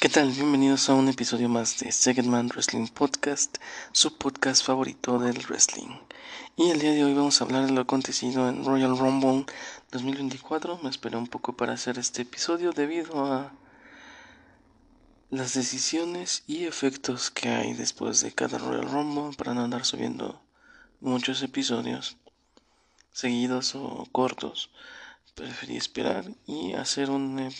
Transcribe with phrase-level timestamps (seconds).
[0.00, 0.30] ¿Qué tal?
[0.30, 3.58] Bienvenidos a un episodio más de Second Man Wrestling Podcast,
[3.90, 5.88] su podcast favorito del wrestling.
[6.56, 9.44] Y el día de hoy vamos a hablar de lo acontecido en Royal Rumble
[9.90, 10.78] 2024.
[10.84, 13.52] Me esperé un poco para hacer este episodio debido a
[15.30, 20.40] las decisiones y efectos que hay después de cada Royal Rumble para no andar subiendo
[21.00, 22.18] muchos episodios
[23.10, 24.70] seguidos o cortos.
[25.34, 27.50] Preferí esperar y hacer un, eh,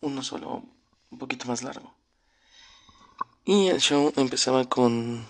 [0.00, 0.75] uno solo
[1.10, 1.94] un poquito más largo.
[3.44, 5.24] Y el show empezaba con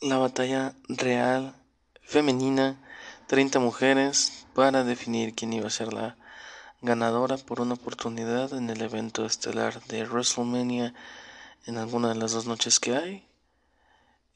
[0.00, 1.54] la batalla real
[2.02, 2.80] femenina,
[3.26, 6.16] 30 mujeres para definir quién iba a ser la
[6.80, 10.94] ganadora por una oportunidad en el evento estelar de WrestleMania
[11.66, 13.28] en alguna de las dos noches que hay.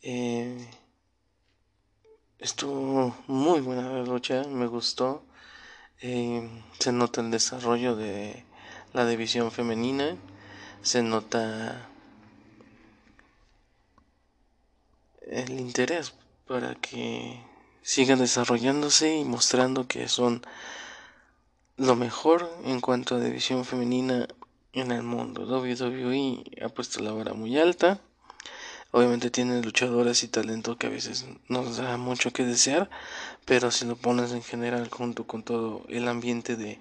[0.02, 0.68] Eh,
[2.38, 5.24] estuvo muy buena la lucha, me gustó.
[6.00, 8.44] Eh, se nota el desarrollo de
[8.92, 10.16] la división femenina
[10.82, 11.88] se nota
[15.26, 16.14] el interés
[16.46, 17.40] para que
[17.82, 20.42] sigan desarrollándose y mostrando que son
[21.76, 24.28] lo mejor en cuanto a división femenina
[24.72, 25.46] en el mundo.
[25.46, 28.00] WWE ha puesto la vara muy alta.
[28.92, 32.88] Obviamente tiene luchadoras y talento que a veces nos da mucho que desear,
[33.44, 36.78] pero si lo pones en general junto con todo el ambiente de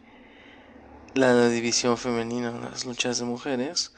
[1.15, 3.93] la división femenina en las luchas de mujeres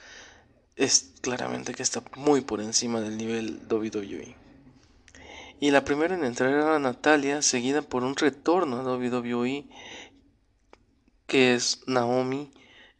[0.76, 4.36] es claramente que está muy por encima del nivel WWE.
[5.59, 9.68] Y la primera en entrar era Natalia, seguida por un retorno a WWE,
[11.26, 12.52] que es Naomi.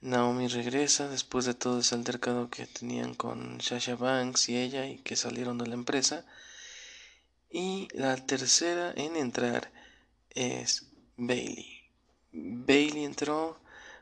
[0.02, 4.98] Naomi regresa después de todo ese altercado que tenían con Sasha Banks y ella y
[4.98, 6.26] que salieron de la empresa.
[7.52, 9.72] Y la tercera en entrar
[10.31, 10.88] es
[11.18, 11.84] Bailey.
[12.31, 13.59] Bailey entró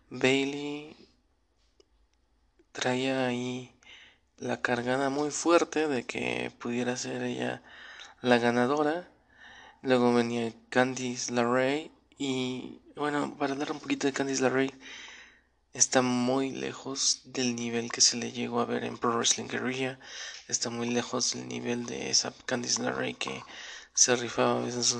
[0.09, 0.95] Bailey
[2.71, 3.73] traía ahí
[4.37, 7.63] la cargada muy fuerte de que pudiera ser ella
[8.21, 9.09] la ganadora.
[9.81, 14.73] Luego venía Candice LaRae y bueno, para hablar un poquito de Candice LaRae,
[15.73, 19.99] está muy lejos del nivel que se le llegó a ver en Pro Wrestling Guerrilla.
[20.47, 23.43] Está muy lejos del nivel de esa Candice LaRae que
[23.93, 24.95] se rifaba a veces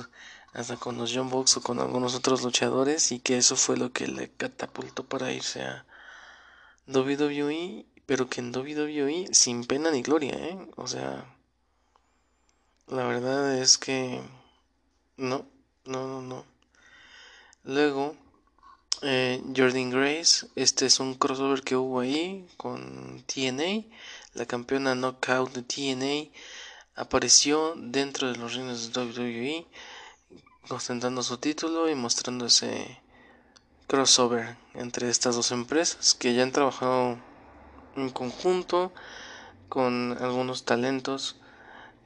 [0.56, 3.92] hasta con los John Box o con algunos otros luchadores y que eso fue lo
[3.92, 5.86] que le catapultó para irse a
[6.88, 10.58] WWE, pero que en WWE sin pena ni gloria, ¿eh?
[10.78, 11.26] O sea,
[12.88, 14.22] la verdad es que
[15.18, 15.46] no,
[15.84, 16.46] no, no, no.
[17.66, 18.16] Luego,
[19.02, 23.84] eh, Jordan Grace, este es un crossover que hubo ahí con TNA,
[24.36, 26.32] la campeona knockout de TNA
[26.96, 29.68] apareció dentro de los reinos de WWE
[30.70, 33.02] ostentando su título y mostrando ese
[33.88, 37.20] crossover entre estas dos empresas que ya han trabajado
[37.96, 38.92] en conjunto
[39.70, 41.40] con algunos talentos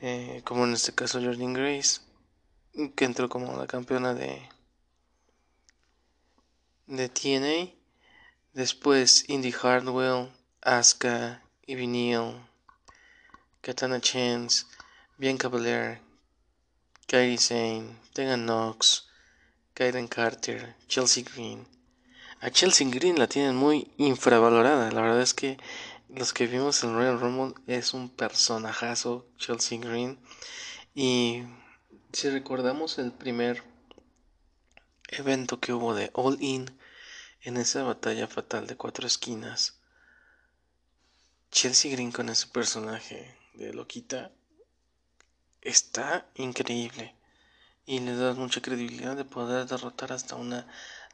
[0.01, 2.01] eh, como en este caso Jordan Grace
[2.95, 4.47] que entró como la campeona de
[6.87, 7.73] de TNA
[8.53, 10.31] después Indy Hardwell
[10.61, 12.49] Asuka Ivy Neal
[13.61, 14.65] Katana Chance
[15.17, 16.08] Bianca Belair
[17.09, 19.09] Kairi Sane, Tegan Knox,
[19.73, 21.65] Kaiden Carter, Chelsea Green.
[22.39, 24.91] A Chelsea Green la tienen muy infravalorada.
[24.91, 25.57] La verdad es que
[26.07, 30.19] los que vimos en Royal Rumble es un personajazo, Chelsea Green.
[30.93, 31.45] Y
[32.13, 33.63] si recordamos el primer
[35.07, 36.69] evento que hubo de All In
[37.41, 39.79] en esa batalla fatal de cuatro esquinas,
[41.49, 44.31] Chelsea Green con ese personaje de loquita
[45.61, 47.15] está increíble
[47.85, 50.67] y le da mucha credibilidad de poder derrotar hasta una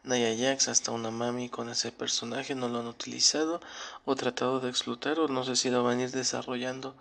[0.04, 2.54] Naya Jax, hasta una Mami con ese personaje.
[2.54, 3.60] No lo han utilizado
[4.06, 6.96] o tratado de explotar o no sé si lo van a ir desarrollando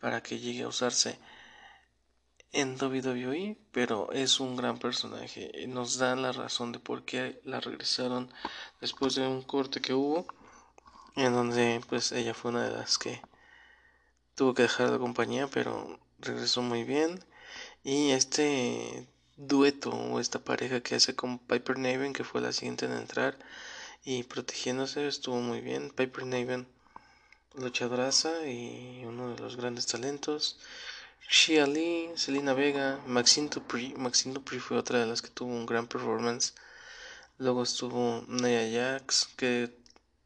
[0.00, 1.18] para que llegue a usarse
[2.52, 5.52] en WWE, pero es un gran personaje.
[5.68, 8.32] Nos da la razón de por qué la regresaron
[8.80, 10.26] después de un corte que hubo,
[11.16, 13.20] en donde pues ella fue una de las que
[14.34, 17.24] tuvo que dejar la compañía, pero regresó muy bien.
[17.84, 19.06] Y este
[19.36, 23.38] dueto o esta pareja que hace con Piper Naven, que fue la siguiente en entrar
[24.04, 25.90] y protegiéndose, estuvo muy bien.
[25.90, 26.66] Piper Naven,
[27.54, 30.58] luchadoraza y uno de los grandes talentos.
[31.30, 33.94] Shia Lee, Selena Vega, Maxine Dupri.
[33.96, 36.54] Maxine Dupri fue otra de las que tuvo un gran performance.
[37.38, 39.76] Luego estuvo Nia Jax, que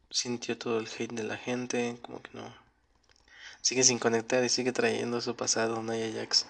[0.09, 2.62] sintió todo el hate de la gente, como que no
[3.63, 6.45] sigue sin conectar y sigue trayendo su pasado Naya Jax.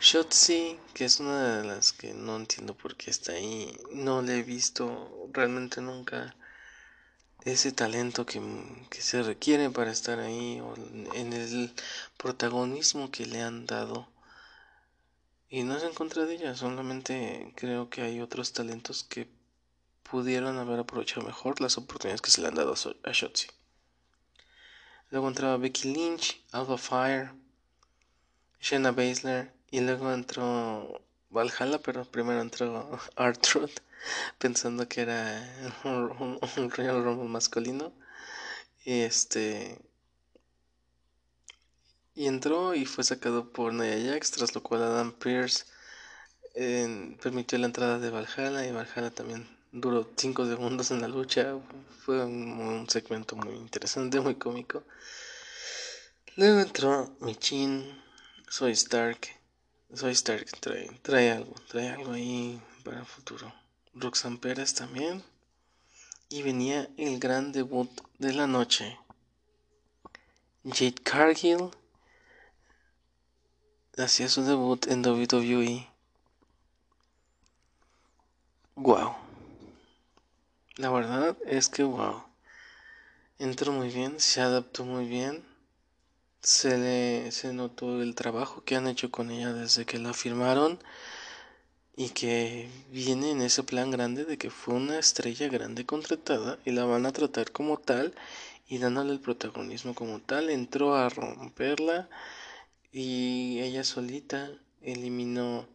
[0.00, 4.38] Shotzi, que es una de las que no entiendo por qué está ahí, no le
[4.38, 6.34] he visto realmente nunca
[7.44, 8.40] ese talento que,
[9.00, 10.74] se requiere para estar ahí o
[11.14, 11.74] en el
[12.16, 14.08] protagonismo que le han dado.
[15.50, 19.28] Y no es en contra de ella, solamente creo que hay otros talentos que
[20.04, 22.74] pudieron haber aprovechado mejor las oportunidades que se le han dado
[23.04, 23.48] a Shotzi.
[25.12, 27.32] Luego entraba Becky Lynch, Alpha Fire,
[28.62, 33.80] Shayna Baszler y luego entró Valhalla, pero primero entró Artruth
[34.38, 37.92] pensando que era un, un Royal Rumble masculino.
[38.86, 39.78] Y este.
[42.14, 45.66] Y entró y fue sacado por Nia Jax, tras lo cual Adam Pierce
[47.22, 51.56] permitió la entrada de Valhalla y Valhalla también duró 5 segundos en la lucha.
[52.04, 54.84] Fue un, segmento muy interesante, muy cómico.
[56.36, 58.00] Luego entró Michin,
[58.48, 59.28] Soy Stark.
[59.94, 63.52] Soy Stark trae, trae algo, trae algo ahí para el futuro.
[63.94, 65.22] Roxanne Pérez también.
[66.28, 68.98] Y venía el gran debut de la noche.
[70.64, 71.70] Jade Cargill
[73.98, 75.88] hacía su debut en WWE.
[78.76, 79.31] Wow.
[80.76, 82.24] La verdad es que wow.
[83.38, 85.44] Entró muy bien, se adaptó muy bien.
[86.40, 90.78] Se le se notó el trabajo que han hecho con ella desde que la firmaron
[91.94, 96.70] y que viene en ese plan grande de que fue una estrella grande contratada y
[96.70, 98.14] la van a tratar como tal
[98.66, 100.48] y dándole el protagonismo como tal.
[100.48, 102.08] Entró a romperla
[102.92, 105.66] y ella solita eliminó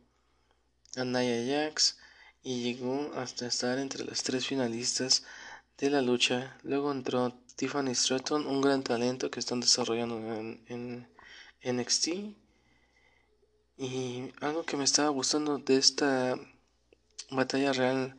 [0.95, 1.97] a Nia Jax
[2.47, 5.25] y llegó hasta estar entre las tres finalistas
[5.77, 6.57] de la lucha.
[6.63, 10.15] Luego entró Tiffany Stratton, un gran talento que están desarrollando
[10.69, 11.09] en,
[11.61, 12.07] NXT
[13.77, 16.39] y algo que me estaba gustando de esta
[17.31, 18.15] batalla real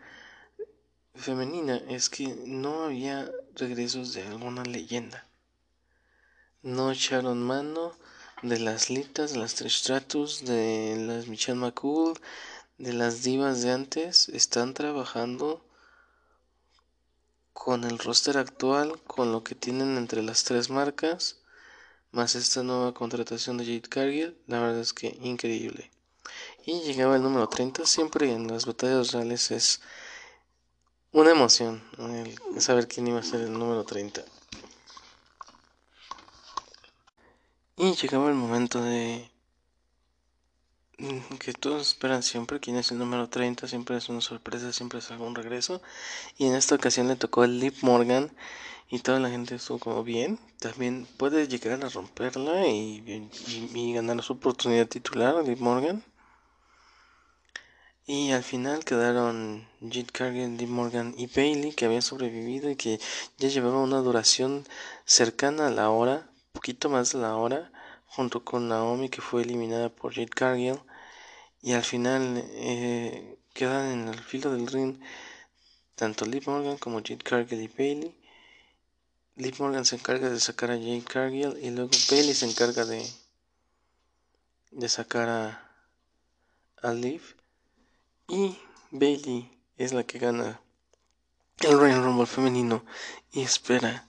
[1.14, 5.26] femenina es que no había regresos de alguna leyenda.
[6.60, 7.96] No echaron mano
[8.42, 12.12] de las Litas, de las Trish Stratus, de las Michelle McCool,
[12.78, 14.28] de las divas de antes.
[14.30, 15.64] Están trabajando
[17.52, 21.38] con el roster actual, con lo que tienen entre las tres marcas
[22.10, 25.90] más esta nueva contratación de Jade Cargill, la verdad es que increíble.
[26.64, 29.81] Y llegaba el número 30, siempre en las batallas reales es
[31.12, 31.82] una emoción
[32.58, 34.24] saber quién iba a ser el número 30.
[37.76, 39.31] Y llegaba el momento de
[41.38, 45.10] que todos esperan siempre quién es el número 30, siempre es una sorpresa, siempre es
[45.10, 45.80] algún regreso.
[46.36, 48.32] Y en esta ocasión le tocó el Liv Morgan
[48.90, 50.40] y toda la gente estuvo como bien.
[50.58, 56.02] También puede llegar a romperla y, ganar su oportunidad titular, Liv Morgan.
[58.06, 62.98] Y al final quedaron Jade Cargill, Liv Morgan y Bailey, que habían sobrevivido y que
[63.36, 64.66] ya llevaba una duración
[65.04, 67.70] cercana a la hora, poquito más de la hora,
[68.06, 70.80] junto con Naomi, que fue eliminada por Jade Cargill.
[71.69, 74.99] Y al final eh, quedan en el filo del ring
[75.97, 78.19] tanto Liv Morgan como Jade Cargill y Bailey.
[79.37, 83.06] Liv Morgan se encarga de sacar a Jade Cargill y luego Bailey se encarga de,
[84.70, 85.70] de sacar a,
[86.81, 87.37] a Liv.
[88.29, 88.56] Y
[88.91, 90.62] Bailey es la que gana
[91.61, 92.82] el Royal Rumble femenino
[93.31, 94.08] y espera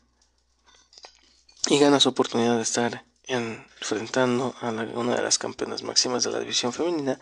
[1.68, 6.40] y gana su oportunidad de estar enfrentando a una de las campeonas máximas de la
[6.40, 7.20] división femenina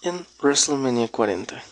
[0.00, 1.62] en WrestleMania 40.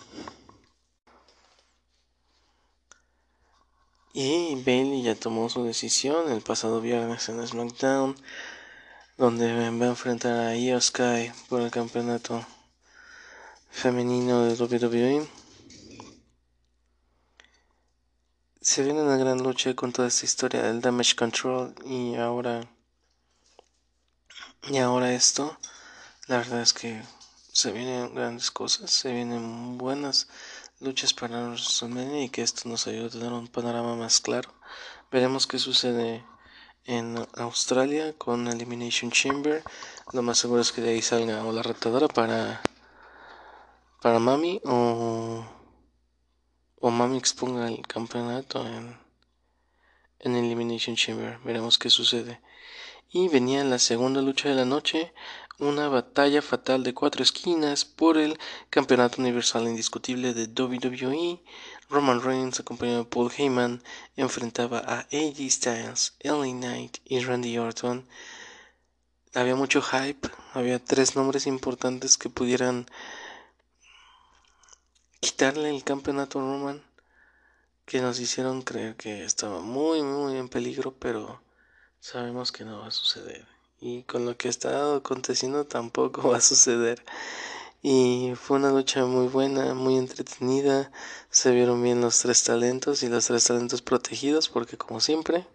[4.12, 8.16] Y Bailey ya tomó su decisión el pasado viernes en SmackDown,
[9.16, 12.44] donde va a enfrentar a Io Sky por el campeonato
[13.70, 15.26] femenino de WWE.
[18.60, 22.68] Se viene una gran lucha con toda esta historia del Damage Control y ahora
[24.68, 25.56] y ahora esto,
[26.26, 27.02] la verdad es que
[27.52, 30.28] se vienen grandes cosas, se vienen buenas
[30.80, 34.52] luchas para WrestleMania y que esto nos ayude a tener un panorama más claro.
[35.10, 36.24] Veremos qué sucede
[36.84, 39.62] en Australia con Elimination Chamber.
[40.12, 42.62] Lo más seguro es que de ahí salga o la retadora para
[44.00, 45.44] para Mami o
[46.76, 48.98] o Mami exponga el campeonato en
[50.20, 51.38] en Elimination Chamber.
[51.44, 52.40] Veremos qué sucede.
[53.12, 55.12] Y venía la segunda lucha de la noche,
[55.58, 58.38] una batalla fatal de cuatro esquinas por el
[58.70, 61.42] campeonato universal indiscutible de WWE.
[61.88, 63.82] Roman Reigns, acompañado de Paul Heyman,
[64.16, 68.06] enfrentaba a AJ Styles, LA Knight y Randy Orton.
[69.34, 72.86] Había mucho hype, había tres nombres importantes que pudieran
[75.20, 76.82] quitarle el campeonato a Roman,
[77.84, 81.42] que nos hicieron creer que estaba muy, muy en peligro, pero
[82.00, 83.46] sabemos que no va a suceder.
[83.80, 87.04] Y con lo que está aconteciendo tampoco va a suceder.
[87.82, 90.90] Y fue una lucha muy buena, muy entretenida.
[91.30, 95.46] Se vieron bien los tres talentos y los tres talentos protegidos porque como siempre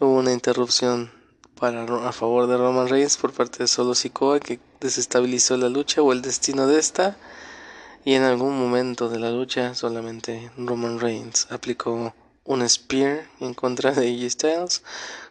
[0.00, 1.12] hubo una interrupción
[1.54, 6.02] para, a favor de Roman Reigns por parte de Solo Sikoa que desestabilizó la lucha
[6.02, 7.16] o el destino de esta.
[8.04, 12.12] Y en algún momento de la lucha solamente Roman Reigns aplicó
[12.44, 14.82] un spear en contra de AJ Styles,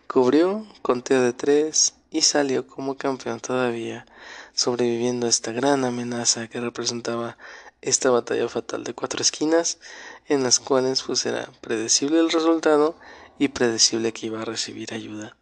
[0.07, 4.05] cubrió, conté de tres y salió como campeón todavía
[4.53, 7.37] sobreviviendo a esta gran amenaza que representaba
[7.81, 9.79] esta batalla fatal de cuatro esquinas,
[10.27, 12.95] en las cuales pues era predecible el resultado
[13.39, 15.35] y predecible que iba a recibir ayuda.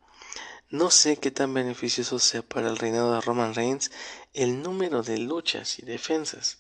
[0.69, 3.91] No sé qué tan beneficioso sea para el reinado de Roman Reigns
[4.33, 6.59] el número de luchas y defensas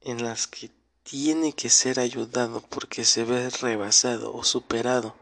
[0.00, 0.70] en las que
[1.08, 5.14] tiene que ser ayudado porque se ve rebasado o superado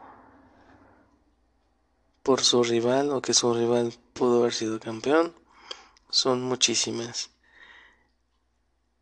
[2.23, 5.35] por su rival o que su rival pudo haber sido campeón
[6.09, 7.29] son muchísimas.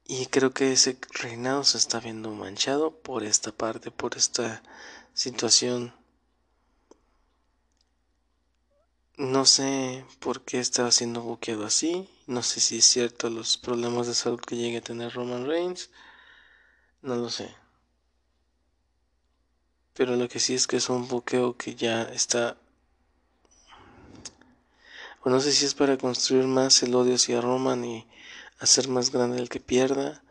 [0.05, 4.61] Y creo que ese reinado se está viendo manchado por esta parte, por esta
[5.13, 5.95] situación.
[9.15, 12.09] No sé por qué está siendo buqueado así.
[12.27, 15.89] No sé si es cierto los problemas de salud que llegue a tener Roman Reigns.
[17.03, 17.53] No lo sé.
[19.93, 22.57] Pero lo que sí es que es un buqueo que ya está
[25.25, 28.05] o no sé si es para construir más el odio hacia Roman y
[28.59, 30.21] hacer más grande el que pierda,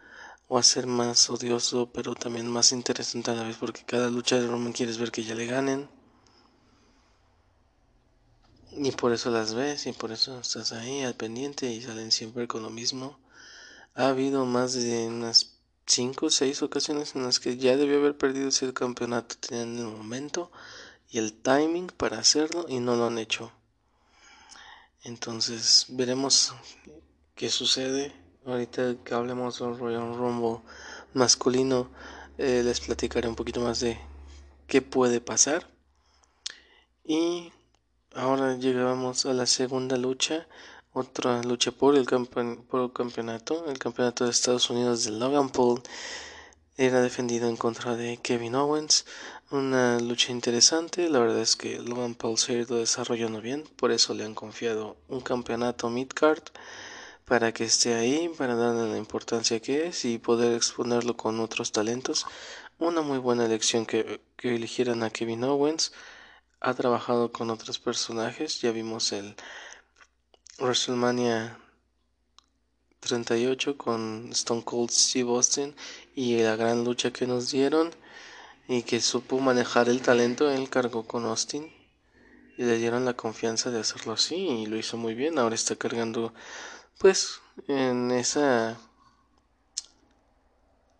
[0.48, 4.46] o hacer más odioso, pero también más interesante a la vez, porque cada lucha de
[4.46, 5.88] Roman quieres ver que ya le ganen.
[8.72, 12.46] Y por eso las ves, y por eso estás ahí al pendiente y salen siempre
[12.46, 13.18] con lo mismo.
[13.94, 15.51] Ha habido más de unas
[15.92, 19.36] 5 o 6 ocasiones en las que ya debió haber perdido ese campeonato.
[19.38, 20.50] Tenían el momento
[21.10, 23.52] y el timing para hacerlo y no lo han hecho.
[25.04, 26.54] Entonces veremos
[27.34, 28.10] qué sucede.
[28.46, 30.62] Ahorita que hablemos del Royal Rumble
[31.12, 31.90] masculino,
[32.38, 34.00] eh, les platicaré un poquito más de
[34.66, 35.68] qué puede pasar.
[37.04, 37.52] Y
[38.14, 40.48] ahora llegamos a la segunda lucha,
[40.92, 45.82] otra lucha por el, campeonato, el campeonato de Estados Unidos de Logan Paul
[46.76, 49.06] era defendido en contra de Kevin Owens.
[49.50, 53.90] Una lucha interesante, la verdad es que Logan Paul se ha ido desarrollando bien, por
[53.90, 56.42] eso le han confiado un campeonato midcard
[57.24, 61.72] para que esté ahí, para darle la importancia que es y poder exponerlo con otros
[61.72, 62.26] talentos.
[62.78, 65.92] Una muy buena elección que, que eligieran a Kevin Owens.
[66.60, 69.36] Ha trabajado con otros personajes, ya vimos el
[70.58, 71.58] WrestleMania
[73.00, 75.74] 38 con Stone Cold Steve Austin
[76.14, 77.90] y la gran lucha que nos dieron
[78.68, 81.72] y que supo manejar el talento, él cargó con Austin
[82.56, 85.38] y le dieron la confianza de hacerlo así y lo hizo muy bien.
[85.38, 86.32] Ahora está cargando
[86.98, 88.78] pues en esa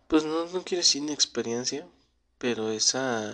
[0.07, 1.87] pues no, no quiere decir inexperiencia,
[2.37, 3.33] pero esa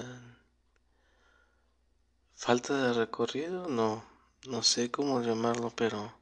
[2.36, 4.09] falta de recorrido, no,
[4.48, 6.14] no sé cómo llamarlo, pero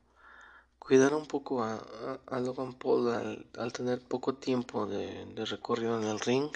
[0.79, 1.83] cuidar un poco a,
[2.27, 6.50] a, Logan Paul al, tener poco tiempo de, recorrido en el ring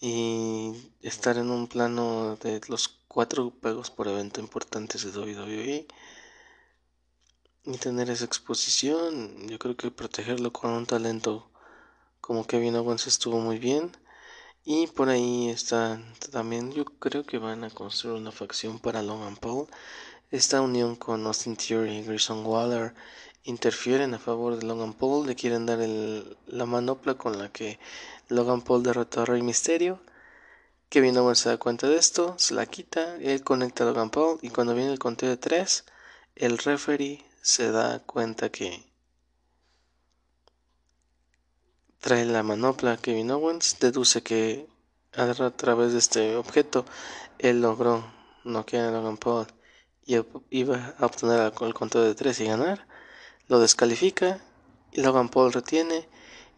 [0.00, 0.72] y
[1.02, 5.86] estar en un plano de los cuatro pegos por evento importantes de WWE
[7.64, 11.48] y tener esa exposición yo creo que protegerlo con un talento
[12.22, 13.92] como Kevin Owens estuvo muy bien.
[14.64, 19.36] Y por ahí está también yo creo que van a construir una facción para Logan
[19.36, 19.66] Paul
[20.32, 22.94] esta unión con Austin Theory y Grayson Waller
[23.44, 27.78] interfieren a favor de Logan Paul, le quieren dar la manopla con la que
[28.28, 30.00] Logan Paul derrotó a Rey Mysterio.
[30.88, 34.38] Kevin Owens se da cuenta de esto, se la quita, él conecta a Logan Paul
[34.40, 35.84] y cuando viene el conteo de 3,
[36.36, 38.84] el referee se da cuenta que
[42.00, 44.66] trae la manopla Kevin Owens, deduce que
[45.12, 46.86] a través de este objeto
[47.38, 48.02] él logró
[48.44, 49.46] noquear a Logan Paul
[50.06, 52.86] y iba a obtener el conteo de 3 y ganar,
[53.48, 54.40] lo descalifica
[54.92, 56.08] y Logan Paul retiene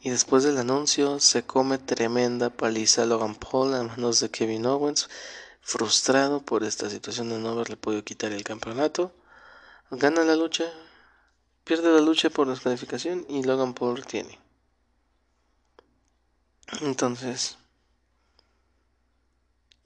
[0.00, 5.08] y después del anuncio se come tremenda paliza Logan Paul a manos de Kevin Owens,
[5.62, 9.12] frustrado por esta situación de no haberle podido quitar el campeonato,
[9.90, 10.64] gana la lucha,
[11.64, 14.38] pierde la lucha por descalificación y Logan Paul retiene.
[16.82, 17.56] Entonces,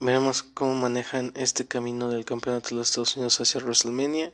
[0.00, 4.32] Veremos cómo manejan este camino del campeonato de los Estados Unidos hacia WrestleMania.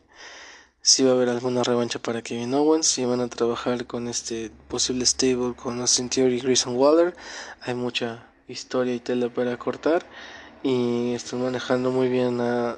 [0.83, 4.51] Si va a haber alguna revancha para Kevin Owens, si van a trabajar con este
[4.69, 7.17] posible stable con Austin Theory y Grayson Waller.
[7.63, 10.05] Hay mucha historia y tela para cortar
[10.63, 12.77] y están manejando muy bien a,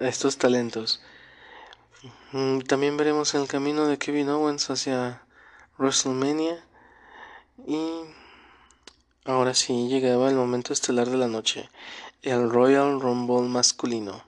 [0.00, 1.00] estos talentos.
[2.32, 5.22] Mm, también veremos el camino de Kevin Owens hacia
[5.78, 6.64] WrestleMania
[7.64, 8.00] y
[9.24, 11.68] ahora sí llegaba el momento estelar de la noche,
[12.24, 14.24] el Royal Rumble masculino.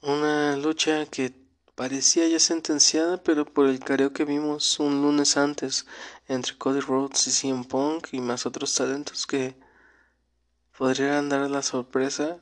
[0.00, 1.34] Una lucha que
[1.74, 5.86] parecía ya sentenciada, pero por el careo que vimos un lunes antes
[6.28, 9.54] entre Cody Rhodes y CM Punk y más otros talentos que
[10.78, 12.38] podrían dar la sorpresa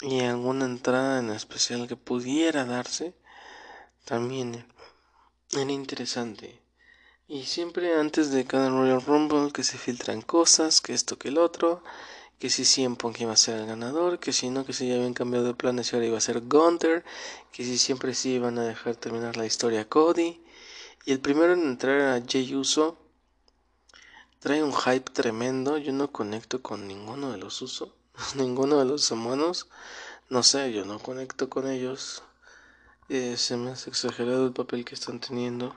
[0.00, 3.14] y alguna entrada en especial que pudiera darse
[4.06, 4.66] también
[5.52, 6.63] era interesante.
[7.26, 11.38] Y siempre antes de cada Royal Rumble que se filtran cosas, que esto que el
[11.38, 11.82] otro,
[12.38, 15.14] que si siempre iba a ser el ganador, que si no, que si ya habían
[15.14, 17.02] cambiado de planes y ahora iba a ser Gunther,
[17.50, 20.42] que si siempre sí iban a dejar terminar la historia Cody.
[21.06, 22.98] Y el primero en entrar era Jay Uso.
[24.40, 27.94] Trae un hype tremendo, yo no conecto con ninguno de los Uso,
[28.36, 29.68] ninguno de los humanos,
[30.28, 32.22] no sé, yo no conecto con ellos.
[33.08, 35.74] Eh, se me hace exagerado el papel que están teniendo.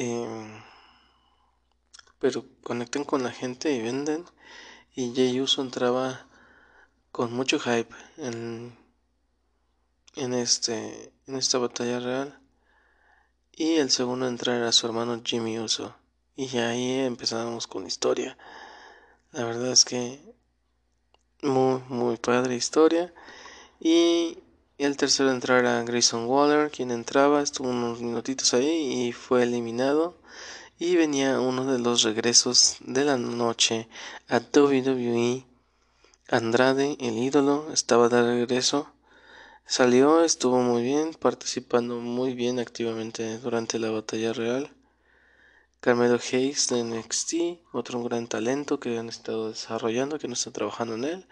[0.00, 0.62] Eh,
[2.20, 4.24] pero conectan con la gente y venden
[4.94, 6.24] y Jey Uso entraba
[7.10, 8.78] con mucho hype en,
[10.14, 12.40] en, este, en esta batalla real.
[13.50, 15.96] Y el segundo a entrar era su hermano Jimmy Uso.
[16.36, 18.38] Y ahí empezábamos con historia.
[19.32, 20.22] La verdad es que
[21.42, 23.12] muy, muy padre historia.
[23.80, 24.38] Y
[24.78, 29.42] el tercero a entrar era Grayson Waller, quien entraba, estuvo unos minutitos ahí y fue
[29.42, 30.16] eliminado
[30.78, 33.88] y venía uno de los regresos de la noche
[34.28, 35.44] a WWE.
[36.28, 38.92] Andrade, el ídolo, estaba de regreso.
[39.66, 44.70] Salió, estuvo muy bien, participando muy bien activamente durante la batalla real.
[45.80, 47.34] Carmelo Hayes de NXT,
[47.72, 51.26] otro gran talento que han estado desarrollando, que no está trabajando en él.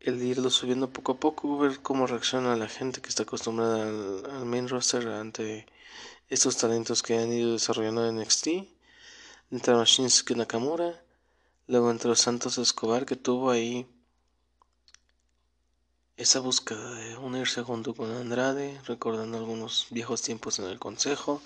[0.00, 4.46] El irlo subiendo poco a poco, ver cómo reacciona la gente que está acostumbrada al,
[4.46, 5.66] main roster ante
[6.30, 8.48] estos talentos que han ido desarrollando en NXT.
[9.50, 11.02] Entró Shinsuke Nakamura,
[11.66, 13.86] luego entró Santos Escobar que tuvo ahí
[16.16, 21.42] esa búsqueda de unirse junto con Andrade, recordando algunos viejos tiempos en el consejo.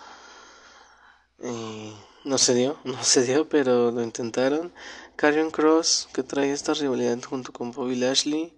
[2.24, 4.72] no se dio, no se dio, pero lo intentaron.
[5.16, 8.52] Karrion Cross, que trae esta rivalidad junto con Bobby Lashley.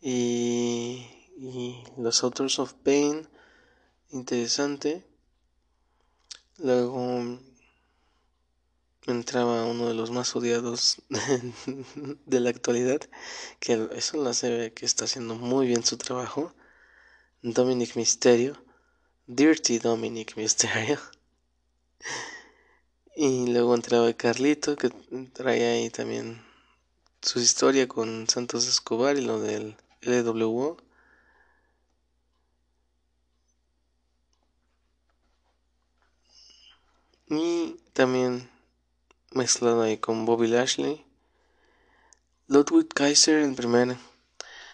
[0.00, 1.06] Y,
[1.96, 3.28] los Authors of Pain,
[4.10, 5.04] interesante.
[6.58, 7.38] Luego
[9.06, 11.02] entraba uno de los más odiados
[12.26, 13.00] de la actualidad,
[13.60, 16.54] que eso lo hace que está haciendo muy bien su trabajo,
[17.42, 18.62] Dominic Mysterio,
[19.26, 20.98] Dirty Dominic Mysterio.
[23.18, 24.90] Y luego entraba Carlito, que
[25.32, 26.44] traía ahí también
[27.22, 30.76] su historia con Santos Escobar y lo del LWO.
[37.28, 38.50] Y también
[39.32, 41.02] mezclado ahí con Bobby Lashley.
[42.48, 43.96] Ludwig Kaiser, el primer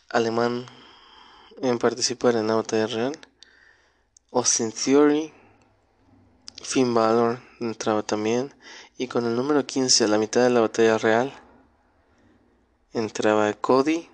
[0.08, 0.66] alemán
[1.62, 3.18] en participar en la batalla real.
[4.32, 5.32] Austin Theory.
[6.62, 8.54] Finn Balor entraba también.
[8.98, 11.32] Y con el número 15 a la mitad de la batalla real
[12.92, 14.08] entraba Cody.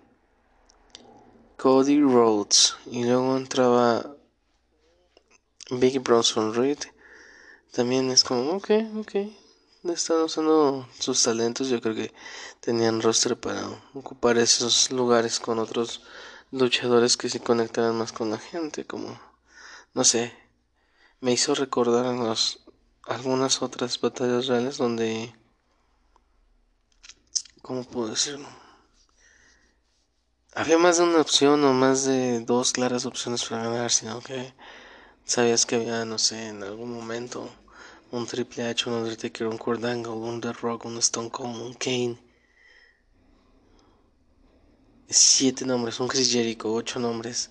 [1.56, 2.76] Cody Rhodes.
[2.86, 4.14] Y luego entraba
[5.70, 6.78] Big Bronson Reed
[7.72, 9.14] también es como, ok, ok,
[9.84, 11.68] están usando sus talentos.
[11.68, 12.12] Yo creo que
[12.60, 16.02] tenían roster para ocupar esos lugares con otros
[16.50, 19.20] luchadores que se conectaran más con la gente, como,
[19.94, 20.32] no sé,
[21.20, 22.60] me hizo recordar en los,
[23.04, 25.34] algunas otras batallas reales donde,
[27.62, 28.48] ¿cómo puedo decirlo?
[30.54, 34.54] Había más de una opción o más de dos claras opciones para ganar, sino que
[35.24, 37.48] sabías que había, no sé, en algún momento
[38.10, 42.18] un Triple H, un Undertaker, un Kurt un The Rock, un Stone Cold, un Kane.
[45.10, 47.50] Siete nombres, un Chris Jericho, ocho nombres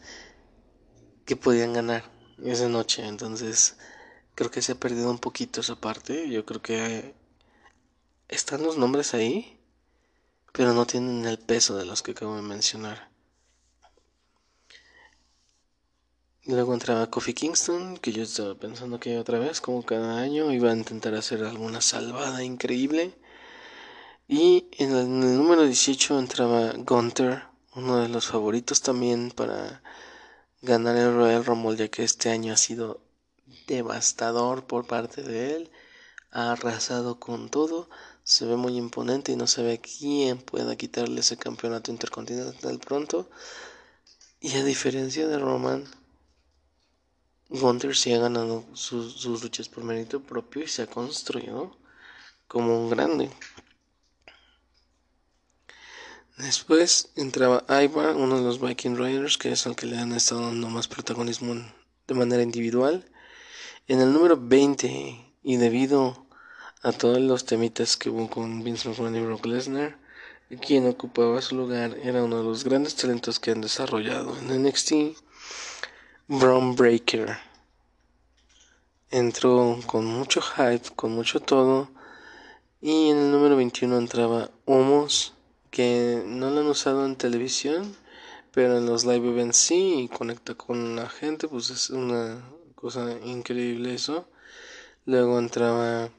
[1.26, 3.06] que podían ganar esa noche.
[3.06, 3.78] Entonces,
[4.36, 6.30] creo que se ha perdido un poquito esa parte.
[6.30, 7.16] Yo creo que
[8.28, 9.60] están los nombres ahí,
[10.54, 13.10] pero no tienen el peso de los que acabo de mencionar.
[16.46, 20.72] Luego entraba Kofi Kingston, que yo estaba pensando que otra vez, como cada año, iba
[20.72, 23.14] a intentar hacer alguna salvada increíble.
[24.30, 27.44] Y en el, número 18 entraba Gunther,
[27.76, 29.82] uno de los favoritos también para
[30.62, 33.02] ganar el Royal Rumble, ya que este año ha sido
[33.68, 35.72] devastador por parte de él.
[36.32, 37.90] ha arrasado con todo,
[38.24, 43.30] se ve muy imponente y no se ve quién pueda quitarle ese campeonato intercontinental pronto.
[44.40, 45.86] Y a diferencia de Roman,
[47.50, 51.78] Gunter sí ha ganado sus, sus luchas por mérito propio y se ha construido
[52.48, 53.32] como un grande.
[56.38, 60.42] Después entraba Ivar, uno de los Viking Riders, que es el que le han estado
[60.42, 61.56] dando más protagonismo
[62.08, 63.10] de manera individual.
[63.88, 66.28] En el número 20, y debido
[66.84, 69.98] a todos los temitas que hubo con Vince McMahon y Brock Lesnar,
[70.62, 75.18] quien ocupaba su lugar era uno de los grandes talentos que han desarrollado en NXT,
[76.28, 77.36] Braun Breaker.
[79.10, 81.90] Entró con mucho hype, con mucho todo,
[82.80, 85.34] y en el número 21 entraba Homos
[85.72, 87.96] que no lo han usado en televisión,
[88.52, 92.42] pero en los live events sí y conecta con la gente, pues es una
[92.76, 94.28] cosa increíble eso.
[95.06, 96.10] Luego entraba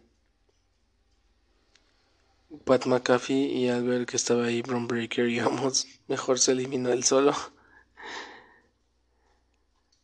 [2.65, 6.91] Pat McAfee y al ver que estaba ahí Bron Breaker y vamos, mejor se eliminó
[6.91, 7.33] él solo.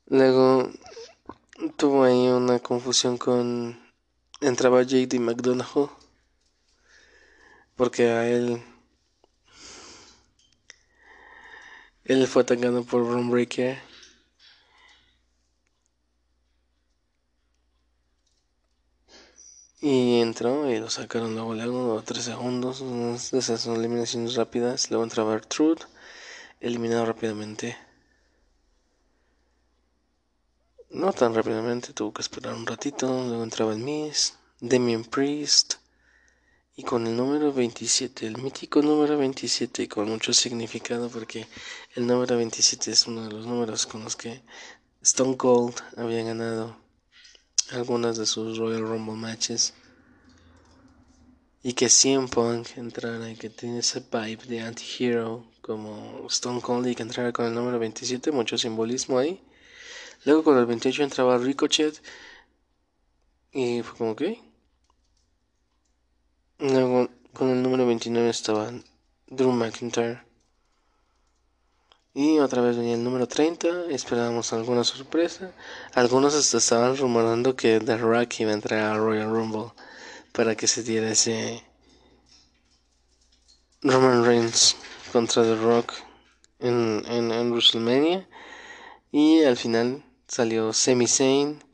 [0.06, 0.70] Luego
[1.76, 3.80] tuvo ahí una confusión con
[4.40, 5.90] entraba JD McDonough
[7.76, 8.62] porque a él
[12.04, 13.78] Él fue atacado por Bron Breaker.
[19.80, 22.82] Y entró y lo sacaron luego, luego, 3 segundos,
[23.32, 24.90] esas son eliminaciones rápidas.
[24.90, 25.82] Luego entraba Truth,
[26.60, 27.76] eliminado rápidamente.
[30.90, 33.06] No tan rápidamente, tuvo que esperar un ratito.
[33.06, 35.74] Luego entraba el Miss, Damien Priest,
[36.76, 41.46] y con el número 27, el mítico número 27, con mucho significado porque
[41.94, 44.42] el número 27 es uno de los números con los que
[45.00, 46.76] Stone Cold había ganado
[47.70, 49.74] algunas de sus Royal Rumble matches.
[51.62, 56.88] Y que CM Punk entrara y que tiene ese vibe de anti-hero como Stone Cold
[56.88, 59.40] y que entrara con el número 27, mucho simbolismo ahí.
[60.24, 62.02] Luego con el 28 entraba Ricochet
[63.52, 64.53] y fue como que
[66.58, 68.72] Luego, con el número 29 estaba
[69.26, 70.22] Drew McIntyre.
[72.14, 75.52] Y otra vez venía el número 30, esperábamos alguna sorpresa.
[75.94, 79.72] Algunos hasta estaban rumorando que The Rock iba a entrar a Royal Rumble
[80.30, 81.64] para que se diera ese
[83.82, 84.76] Roman Reigns
[85.12, 85.92] contra The Rock
[86.60, 88.28] en, en, WrestleMania.
[89.10, 91.64] Y al final salió Semi Zayn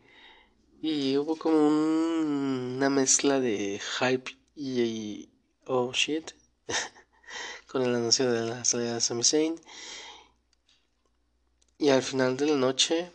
[0.81, 5.31] y hubo como una mezcla de hype y,
[5.65, 6.33] oh shit
[7.67, 9.59] con el anuncio de la salida de Sami Zayn.
[11.79, 13.11] Y al final de la noche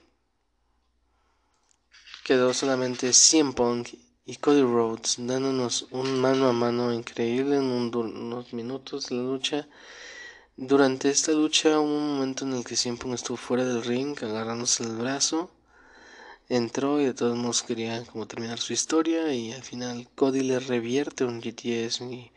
[2.23, 3.89] quedó solamente 100 Punk
[4.25, 9.67] y Cody Rhodes dándonos un mano a mano increíble en unos minutos de la lucha.
[10.57, 14.17] Durante esta lucha hubo un momento en el que 100 Punk estuvo fuera del ring
[14.23, 15.51] agarrándose el brazo
[16.49, 20.59] entró y de todos modos quería como terminar su historia y al final Cody le
[20.59, 22.31] revierte un GTS y,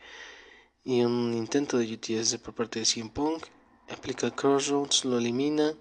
[1.03, 3.45] un intento de GTS por parte de CM Punk
[3.89, 5.73] aplica Crossroads, lo elimina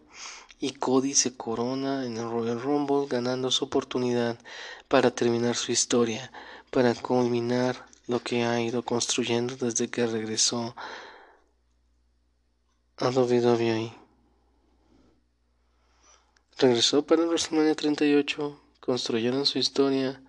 [0.60, 4.38] y Cody se corona en el Royal Rumble ganando su oportunidad
[4.88, 6.32] para terminar su historia,
[6.70, 10.74] para culminar lo que ha ido construyendo desde que regresó
[12.96, 13.97] a WWE.
[16.60, 20.20] Regresó para el WrestleMania 38, construyeron su historia,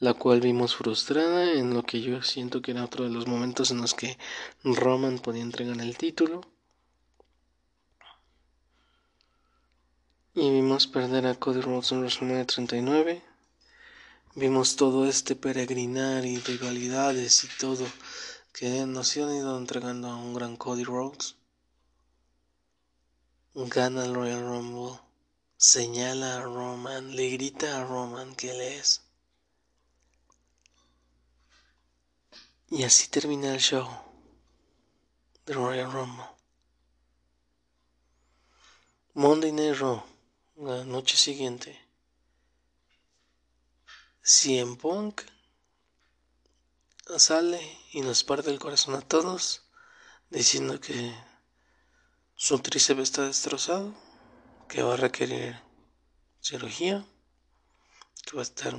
[0.00, 3.70] la cual vimos frustrada en lo que yo siento que era otro de los momentos
[3.70, 4.18] en los que
[4.64, 6.40] Roman podía entregar el título.
[10.34, 13.22] Y vimos perder a Cody Rhodes en WrestleMania 39.
[14.34, 17.86] Vimos todo este peregrinar y rivalidades y todo
[18.52, 21.36] que nos han ido entregando a un gran Cody Rhodes.
[23.54, 25.09] Gana el Royal Rumble
[25.60, 29.02] señala a Roman, le grita a Roman que él es.
[32.70, 33.86] Y así termina el show
[35.44, 36.24] de Royal Rumble.
[39.12, 40.02] Monday Night Raw,
[40.56, 41.78] la noche siguiente.
[44.22, 45.22] CM Punk
[47.18, 47.60] sale
[47.92, 49.64] y nos parte el corazón a todos
[50.30, 51.14] diciendo que
[52.34, 53.92] su tríceps está destrozado
[54.70, 55.60] que va a requerir
[56.40, 57.04] cirugía,
[58.24, 58.72] que va a estar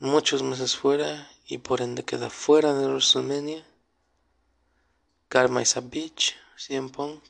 [0.00, 3.66] muchos meses fuera y por ende queda fuera de WrestleMania.
[5.30, 7.22] Karma is a bitch, CM Punk.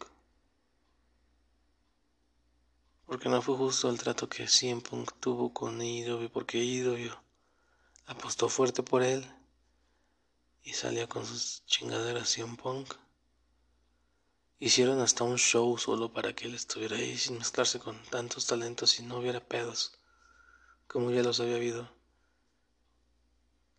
[3.07, 7.13] Porque no fue justo el trato que CM Punk tuvo con IW, porque IW
[8.07, 9.25] apostó fuerte por él
[10.65, 12.93] y salía con sus chingaderas un Punk.
[14.61, 18.99] Hicieron hasta un show solo para que él estuviera ahí sin mezclarse con tantos talentos
[18.99, 19.97] y no hubiera pedos,
[20.89, 21.89] como ya los había habido.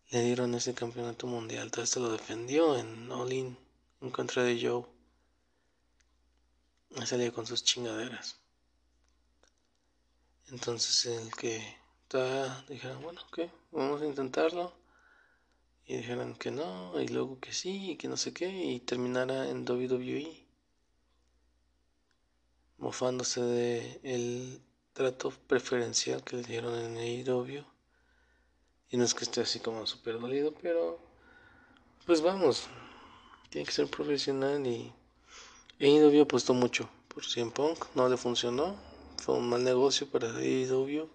[0.08, 3.58] Le dieron ese campeonato mundial, todo esto lo defendió en All In
[4.00, 4.86] en contra de Joe.
[7.04, 8.40] Salía con sus chingaderas.
[10.48, 13.40] Entonces el que estaba, dijeron, bueno, ok,
[13.70, 14.72] vamos a intentarlo.
[15.84, 19.48] Y dijeron que no, y luego que sí, y que no sé qué, y terminara
[19.48, 20.49] en WWE.
[22.80, 24.60] Mofándose de el
[24.92, 27.64] trato preferencial que le dieron en AEW.
[28.90, 30.98] Y no es que esté así como súper dolido, pero
[32.06, 32.64] pues vamos,
[33.50, 34.92] tiene que ser profesional y
[35.78, 38.74] AEW apostó mucho por CM Punk, no le funcionó,
[39.18, 41.08] fue un mal negocio para AEW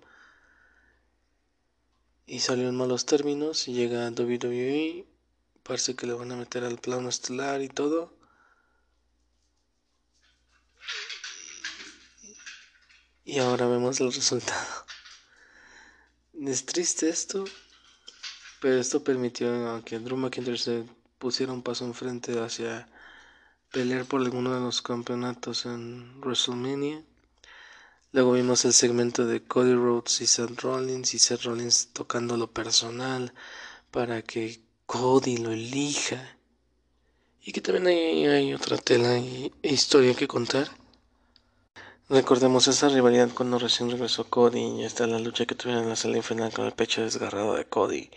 [2.27, 5.05] y salió en malos términos y llega a WWE,
[5.63, 8.11] parece que le van a meter al plano estelar y todo.
[13.25, 14.85] Y ahora vemos el resultado.
[16.45, 17.45] Es triste esto,
[18.61, 20.83] pero esto permitió que Drew McIntyre se
[21.17, 22.87] pusiera un paso enfrente hacia
[23.71, 27.03] pelear por alguno de los campeonatos en WrestleMania.
[28.11, 32.51] Luego vimos el segmento de Cody Rhodes y Seth Rollins y Seth Rollins tocando lo
[32.51, 33.33] personal
[33.89, 36.37] para que Cody lo elija.
[37.41, 40.84] Y que también hay, hay otra tela e historia que contar.
[42.09, 45.95] Recordemos esa rivalidad cuando recién regresó Cody y está la lucha que tuvieron en la
[45.95, 48.11] sala final con el pecho desgarrado de Cody.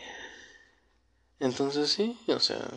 [1.41, 2.69] Entonces sí, o sea...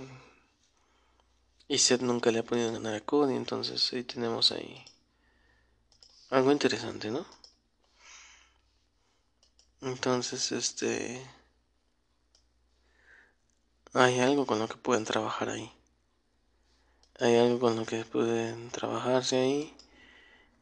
[1.67, 4.83] Y Seth nunca le ha podido ganar a Cody, entonces sí tenemos ahí
[6.31, 7.25] algo interesante, ¿no?
[9.81, 11.21] Entonces, este...
[13.93, 15.69] Hay algo con lo que pueden trabajar ahí.
[17.19, 19.75] Hay algo con lo que pueden trabajarse ahí.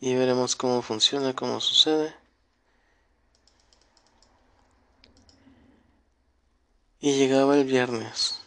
[0.01, 2.15] Y veremos cómo funciona, cómo sucede.
[7.01, 8.39] Y llegaba el viernes.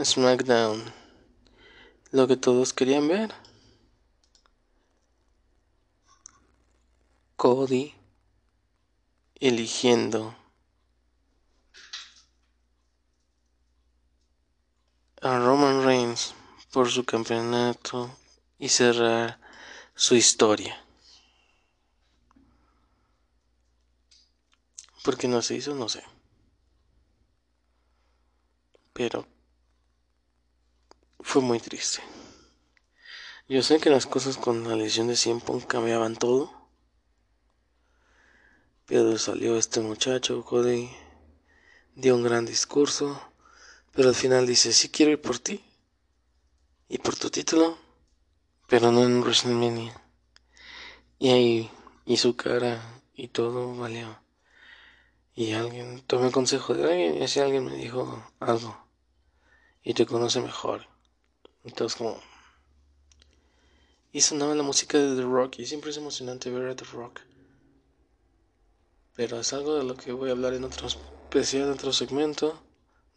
[0.00, 0.92] SmackDown.
[2.10, 3.34] Lo que todos querían ver.
[7.36, 7.94] Cody
[9.40, 10.34] eligiendo
[15.20, 16.34] a Roman Reigns
[16.72, 18.10] por su campeonato
[18.58, 19.38] y cerrar
[19.94, 20.82] su historia.
[25.04, 25.74] ¿Por qué no se hizo?
[25.74, 26.02] No sé.
[28.92, 29.26] Pero
[31.20, 32.02] fue muy triste.
[33.48, 36.52] Yo sé que las cosas con la lesión de 100 cambiaban todo.
[38.86, 40.90] Pero salió este muchacho, Cody,
[41.94, 43.20] dio un gran discurso,
[43.92, 45.64] pero al final dice, sí quiero ir por ti
[46.88, 47.78] y por tu título,
[48.66, 49.94] pero no en WrestleMania.
[51.18, 51.70] Y ahí,
[52.04, 54.20] y su cara y todo valió.
[55.34, 58.86] Y alguien, tomé consejo de alguien y ese alguien me dijo algo.
[59.82, 60.86] Y te conoce mejor.
[61.64, 62.20] Entonces como...
[64.12, 67.20] Y sonaba la música de The Rock y siempre es emocionante ver a The Rock.
[69.14, 72.62] Pero es algo de lo que voy a hablar en otro especial, en otro segmento,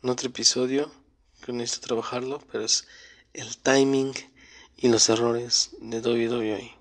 [0.03, 0.91] en otro episodio,
[1.41, 2.85] que necesito trabajarlo, pero es
[3.33, 4.13] el timing
[4.81, 6.77] y los errores de WWE.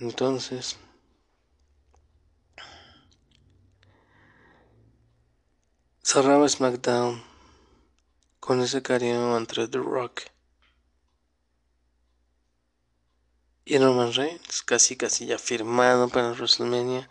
[0.00, 0.76] Entonces,
[6.02, 7.22] Cerraba SmackDown
[8.40, 10.22] con ese cariño entre The Rock
[13.64, 17.10] y Roman Reigns, casi casi ya firmado para WrestleMania.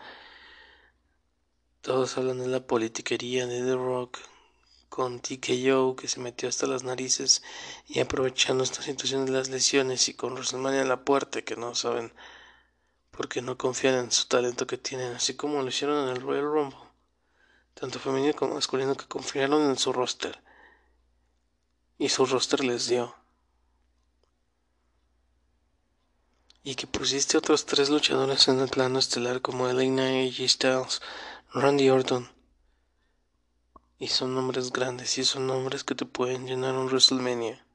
[1.82, 4.18] Todos hablan de la politiquería de The Rock
[4.98, 7.44] con TKO que se metió hasta las narices
[7.86, 11.76] y aprovechando esta situación de las lesiones y con WrestleMania en la puerta que no
[11.76, 12.12] saben
[13.12, 16.22] por qué no confían en su talento que tienen, así como lo hicieron en el
[16.24, 16.88] Royal Rumble
[17.80, 20.42] tanto femenino como masculino, que confiaron en su roster.
[22.00, 23.16] Y su roster les dio.
[26.64, 31.02] Y que pusiste otros tres luchadores en el plano estelar como Elena AJ Styles,
[31.54, 32.37] Randy Orton.
[34.00, 37.66] Y son nombres grandes y son nombres que te pueden llenar un WrestleMania.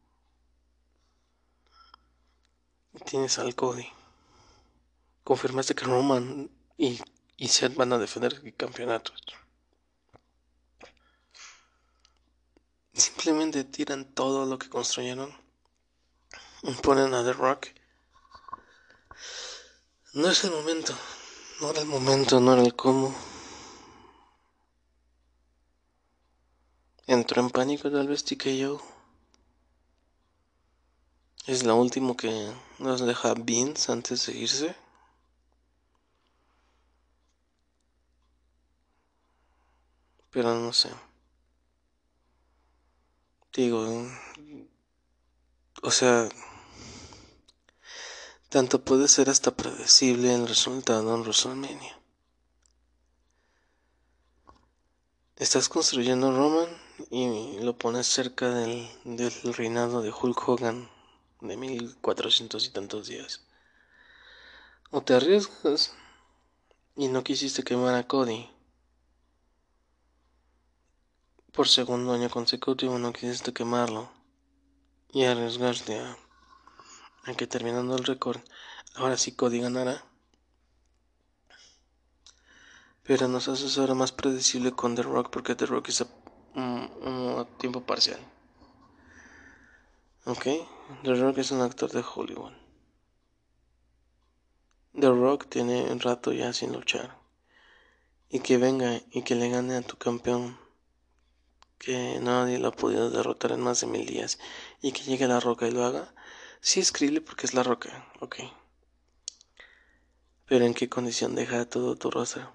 [2.95, 3.89] Y tienes al Cody.
[5.25, 7.01] Confirmaste que Roman y,
[7.37, 9.13] y Seth van a defender el campeonato.
[12.93, 15.35] Simplemente tiran todo lo que construyeron.
[16.83, 17.69] Ponen a The Rock.
[20.15, 20.95] No es el momento.
[21.61, 23.15] No era el momento, no era el cómo.
[27.15, 28.81] Entró en pánico tal vez yo
[31.47, 34.77] Es lo último que nos deja Vince antes de irse.
[40.31, 40.91] Pero no sé.
[43.53, 43.87] Digo,
[45.83, 46.29] o sea,
[48.49, 52.01] tanto puede ser hasta predecible el resultado en WrestleMania.
[55.37, 60.89] Estás construyendo Roman y lo pones cerca del, del reinado de Hulk Hogan
[61.41, 63.45] de 1400 y tantos días.
[64.91, 65.95] O te arriesgas
[66.97, 68.49] y no quisiste quemar a Cody.
[71.53, 74.11] Por segundo año consecutivo no quisiste quemarlo
[75.13, 76.17] y arriesgarte a,
[77.25, 78.41] a que terminando el récord,
[78.95, 80.05] ahora sí Cody ganará.
[83.03, 86.07] Pero nos hace ahora más predecible con The Rock porque The Rock es a,
[86.55, 88.21] un tiempo parcial.
[90.25, 90.47] Ok,
[91.03, 92.53] The Rock es un actor de Hollywood.
[94.95, 97.19] The Rock tiene un rato ya sin luchar.
[98.29, 100.59] Y que venga y que le gane a tu campeón
[101.83, 104.39] que nadie lo ha podido derrotar en más de mil días
[104.81, 106.15] y que llegue a la roca y lo haga,
[106.61, 108.37] sí es porque es la roca, ok.
[110.47, 112.53] Pero en qué condición deja todo tu rosa.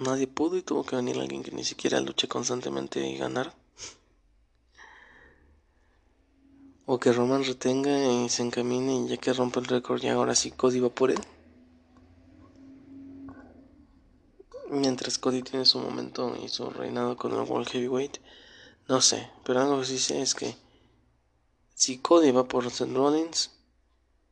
[0.00, 3.54] Nadie pudo y tuvo que venir alguien que ni siquiera luche constantemente y ganar.
[6.86, 10.34] O que Roman retenga y se encamine y ya que rompe el récord y ahora
[10.34, 11.20] sí Cody va por él.
[14.70, 18.18] Mientras Cody tiene su momento y su reinado con el World Heavyweight.
[18.88, 20.56] No sé, pero algo que sí sé es que
[21.74, 23.50] si Cody va por Seth Rollins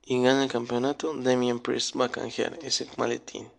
[0.03, 3.58] y gana el campeonato, Damien Priest va a canjear ese maletín.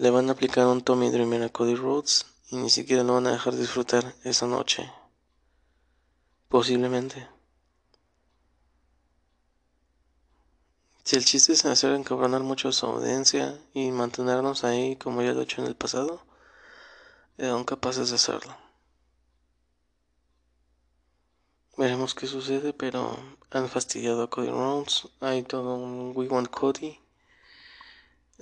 [0.00, 3.26] Le van a aplicar un Tommy Dreamer a Cody Rhodes y ni siquiera lo van
[3.26, 4.90] a dejar disfrutar esa noche.
[6.48, 7.28] Posiblemente.
[11.04, 15.32] Si el chiste es hacer encabronar mucho a su audiencia y mantenernos ahí como ya
[15.32, 16.22] lo he hecho en el pasado,
[17.38, 18.56] son capaces de hacerlo.
[21.76, 23.18] Veremos qué sucede, pero
[23.50, 25.08] han fastidiado a Cody Rhodes.
[25.20, 26.99] Hay todo un We Want Cody.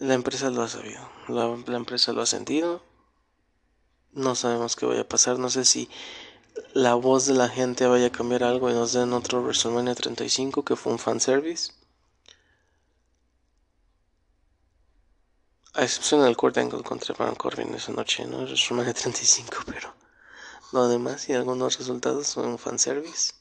[0.01, 2.83] La empresa lo ha sabido, la, empresa lo ha sentido.
[4.13, 5.91] No sabemos qué vaya a pasar, no sé si
[6.73, 10.65] la voz de la gente vaya a cambiar algo y nos den otro WrestleMania 35
[10.65, 11.73] que fue un fanservice.
[15.75, 18.43] A excepción del Kurt Angle contra Baron Corbin esa noche, ¿no?
[18.43, 19.93] WrestleMania 35, pero
[20.73, 23.33] lo demás y algunos resultados son un fanservice.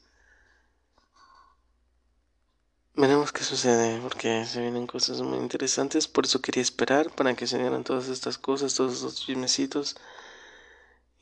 [3.00, 7.46] Veremos qué sucede, porque se vienen cosas muy interesantes, por eso quería esperar para que
[7.46, 9.94] se dieran todas estas cosas, todos estos chismecitos.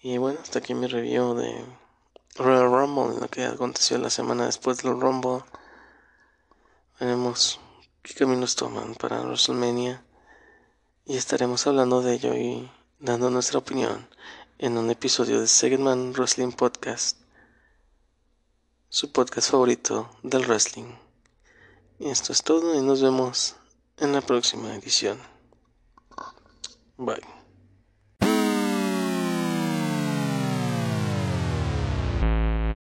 [0.00, 1.66] Y bueno, hasta aquí mi review de
[2.36, 5.44] Royal Rumble, lo que aconteció la semana después del Rumble.
[6.98, 7.60] Veremos
[8.00, 10.02] qué caminos toman para WrestleMania
[11.04, 14.08] y estaremos hablando de ello y dando nuestra opinión
[14.56, 17.18] en un episodio de Segment Wrestling Podcast,
[18.88, 21.05] su podcast favorito del wrestling.
[21.98, 23.56] Esto es todo y nos vemos
[23.98, 25.18] en la próxima edición.
[26.98, 27.35] Bye.